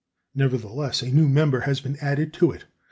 [0.33, 2.65] Nevertheless, a new member has been added to it.